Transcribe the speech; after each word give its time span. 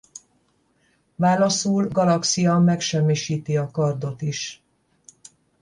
Válaszul 1.15 1.87
Galaxia 1.87 2.57
megsemmisíti 2.59 3.57
a 3.57 3.71
kardot 3.71 4.21
is. 4.21 4.63